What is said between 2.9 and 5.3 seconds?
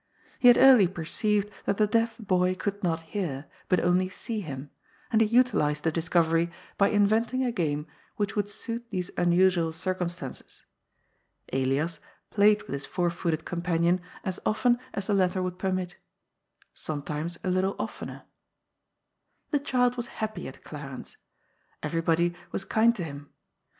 hear, but only see him, and he